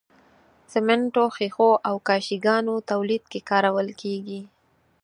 [0.71, 4.41] سمنټو، ښيښو او کاشي ګانو تولید کې کارول کیږي.